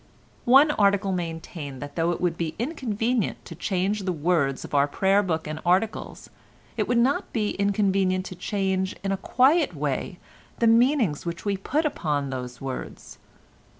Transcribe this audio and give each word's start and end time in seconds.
One 0.49 0.71
article 0.71 1.11
maintained 1.11 1.79
that 1.79 1.95
though 1.95 2.09
it 2.09 2.19
would 2.19 2.35
be 2.35 2.55
inconvenient 2.57 3.45
to 3.45 3.53
change 3.53 3.99
the 3.99 4.11
words 4.11 4.65
of 4.65 4.73
our 4.73 4.87
prayer 4.87 5.21
book 5.21 5.45
and 5.45 5.59
articles, 5.63 6.27
it 6.75 6.87
would 6.87 6.97
not 6.97 7.31
be 7.31 7.51
inconvenient 7.51 8.25
to 8.25 8.35
change 8.35 8.95
in 9.03 9.11
a 9.11 9.17
quiet 9.17 9.75
way 9.75 10.17
the 10.57 10.65
meanings 10.65 11.23
which 11.23 11.45
we 11.45 11.55
put 11.55 11.85
upon 11.85 12.31
those 12.31 12.59
words. 12.59 13.19